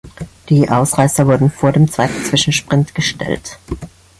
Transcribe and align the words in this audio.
Die 0.49 0.67
Ausreißer 0.67 1.27
wurden 1.27 1.51
vor 1.51 1.73
dem 1.73 1.87
zweiten 1.87 2.23
Zwischensprint 2.25 2.95
gestellt. 2.95 3.59